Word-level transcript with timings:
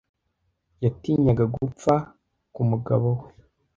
Yatinyaga 0.83 1.43
gupfa 1.55 1.93
k'umugabo 2.53 3.07
we. 3.19 3.27